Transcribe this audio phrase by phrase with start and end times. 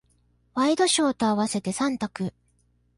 [0.55, 2.33] ワイドショーと合わせて三択。